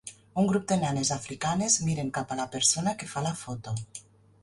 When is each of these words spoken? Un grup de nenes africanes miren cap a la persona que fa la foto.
Un 0.43 0.47
grup 0.51 0.63
de 0.71 0.77
nenes 0.83 1.11
africanes 1.17 1.77
miren 1.89 2.11
cap 2.19 2.35
a 2.37 2.41
la 2.43 2.51
persona 2.59 2.99
que 3.03 3.15
fa 3.15 3.27
la 3.31 3.39
foto. 3.47 3.81